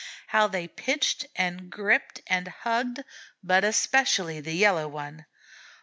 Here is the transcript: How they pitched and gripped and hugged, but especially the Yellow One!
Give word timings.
How 0.25 0.47
they 0.47 0.67
pitched 0.67 1.27
and 1.35 1.69
gripped 1.69 2.21
and 2.25 2.47
hugged, 2.47 3.03
but 3.43 3.63
especially 3.63 4.41
the 4.41 4.53
Yellow 4.55 4.87
One! 4.87 5.27